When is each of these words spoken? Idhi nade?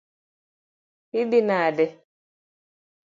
Idhi 1.19 1.39
nade? 1.47 1.85